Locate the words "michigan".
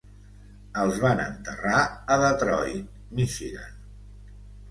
3.19-3.79